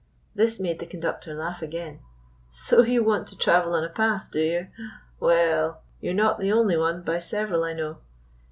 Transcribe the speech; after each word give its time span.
This 0.33 0.59
made 0.59 0.79
the 0.79 0.87
conductor 0.87 1.31
laugh 1.35 1.61
again. 1.61 1.99
"So 2.49 2.81
you 2.81 3.03
want 3.03 3.27
to 3.27 3.37
travel 3.37 3.75
on 3.75 3.83
a 3.83 3.89
pass, 3.89 4.27
do 4.27 4.41
you? 4.41 4.67
Well, 5.19 5.83
you 5.99 6.09
he 6.09 6.15
not 6.15 6.39
the 6.39 6.51
only 6.51 6.75
one, 6.75 7.03
by 7.03 7.19
several 7.19 7.63
I 7.63 7.73
know. 7.73 7.99